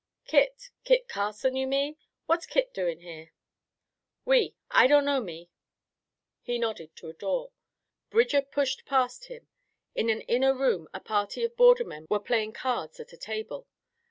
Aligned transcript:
"Kit 0.25 0.71
Kit 0.83 1.07
Carson, 1.07 1.55
you 1.55 1.67
mean? 1.67 1.95
What's 2.25 2.47
Kit 2.47 2.73
doing 2.73 3.01
here?" 3.01 3.33
"Oui. 4.25 4.55
I 4.71 4.87
dunno, 4.87 5.19
me." 5.21 5.51
He 6.41 6.57
nodded 6.57 6.95
to 6.95 7.09
a 7.09 7.13
door. 7.13 7.51
Bridger 8.09 8.41
pushed 8.41 8.83
past 8.87 9.25
him. 9.25 9.47
In 9.93 10.09
an 10.09 10.21
inner 10.21 10.55
room 10.55 10.87
a 10.91 10.99
party 11.01 11.43
of 11.43 11.55
border 11.55 11.85
men 11.85 12.07
were 12.09 12.19
playing 12.19 12.53
cards 12.53 12.99
at 12.99 13.13
a 13.13 13.17
table. 13.17 13.67